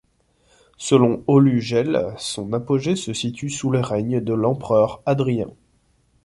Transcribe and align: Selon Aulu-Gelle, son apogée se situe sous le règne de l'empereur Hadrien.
Selon 0.79 1.23
Aulu-Gelle, 1.27 2.15
son 2.17 2.53
apogée 2.53 2.95
se 2.95 3.13
situe 3.13 3.51
sous 3.51 3.69
le 3.69 3.81
règne 3.81 4.19
de 4.19 4.33
l'empereur 4.33 5.03
Hadrien. 5.05 5.51